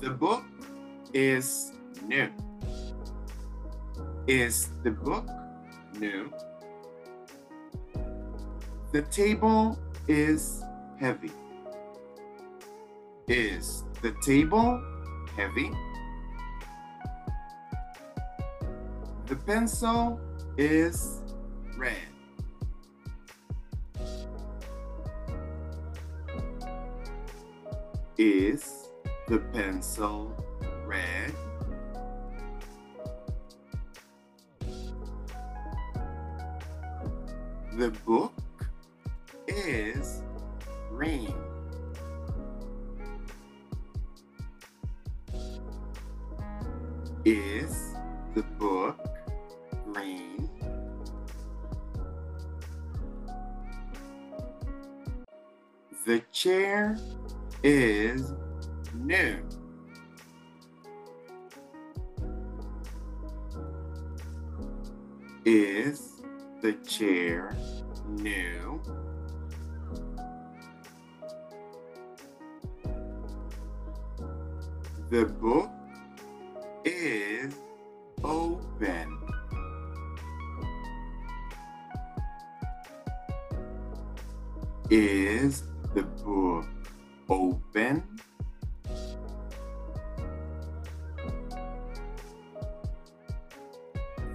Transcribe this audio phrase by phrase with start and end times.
[0.00, 0.42] The book
[1.12, 1.72] is
[2.06, 2.30] new.
[4.26, 5.28] Is the book
[5.98, 6.32] new?
[8.92, 9.78] The table
[10.08, 10.62] is
[10.98, 11.30] heavy.
[13.28, 14.82] Is the table
[15.36, 15.70] heavy?
[19.26, 20.18] The pencil
[20.56, 21.20] is
[21.76, 22.08] red.
[28.16, 28.79] Is
[29.30, 30.34] the pencil
[30.84, 31.32] red?
[37.78, 38.32] The book
[39.46, 40.24] is
[40.88, 41.32] green.
[47.24, 47.94] Is
[48.34, 48.98] the book
[49.92, 50.50] green?
[56.04, 56.98] The chair
[57.62, 58.32] is
[58.94, 59.38] new.
[65.44, 66.22] Is
[66.60, 67.56] the chair
[68.06, 68.80] new?
[75.10, 75.70] The book
[76.84, 77.54] is
[78.22, 79.18] open.
[84.90, 86.66] Is the book
[87.28, 88.04] open?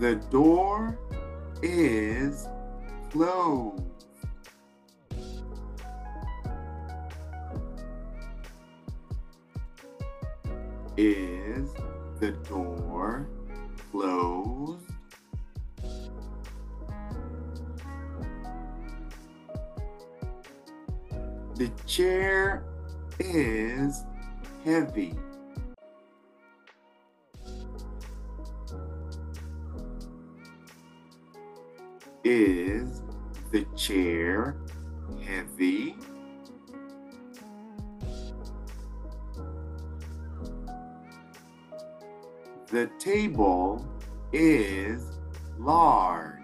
[0.00, 0.98] The door
[1.62, 2.48] is
[3.10, 3.82] closed.
[10.96, 11.74] Is
[12.18, 13.28] the door
[13.92, 14.86] closed?
[21.56, 22.64] The chair
[23.18, 24.04] is
[24.64, 25.14] heavy.
[32.22, 33.02] Is
[33.50, 34.56] the chair
[35.24, 35.96] heavy?
[42.66, 43.86] The table
[44.34, 45.02] is
[45.58, 46.36] large.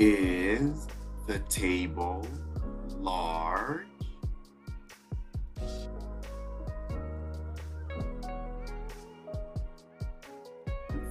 [0.00, 0.88] Is
[1.28, 2.26] the table
[2.98, 3.91] large?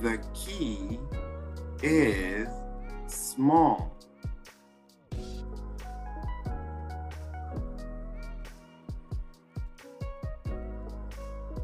[0.02, 1.00] The key
[1.84, 2.48] is
[3.06, 3.96] small.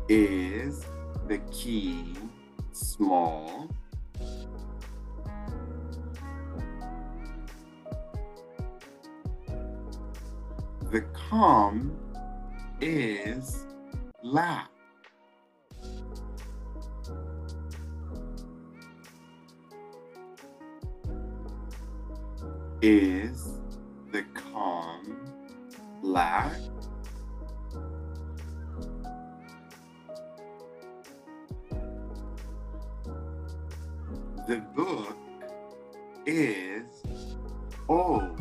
[0.08, 0.86] Is
[1.28, 2.14] the key
[2.74, 3.72] small?
[10.92, 11.98] The comb
[12.80, 13.66] is
[14.22, 14.77] black.
[22.80, 23.58] Is
[24.12, 25.18] the calm
[26.04, 26.54] black?
[34.48, 35.18] The book
[36.28, 36.86] is
[37.90, 38.40] old.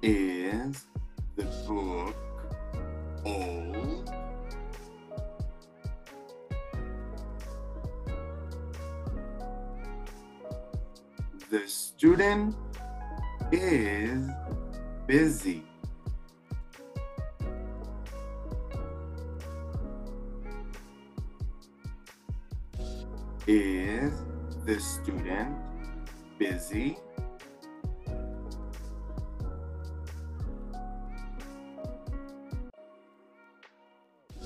[0.00, 0.84] Is
[1.34, 2.14] the book
[3.24, 3.55] old?
[11.48, 12.56] The student
[13.52, 14.28] is
[15.06, 15.62] busy.
[23.46, 24.12] Is
[24.64, 25.56] the student
[26.36, 26.98] busy?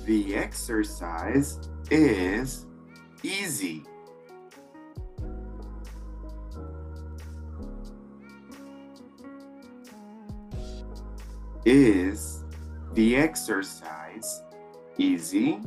[0.05, 1.57] The exercise
[1.89, 2.67] is
[3.23, 3.85] easy.
[11.63, 12.43] Is
[12.95, 14.41] the exercise
[14.97, 15.59] easy?